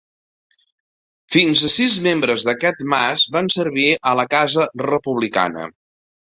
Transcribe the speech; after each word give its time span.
Fins 1.35 1.61
a 1.69 1.71
sis 1.73 1.99
membres 2.07 2.47
d'aquest 2.49 2.83
mas 2.95 3.29
van 3.37 3.53
servir 3.59 3.87
a 4.13 4.17
la 4.23 4.29
Casa 4.35 4.69
Republicana. 4.91 5.71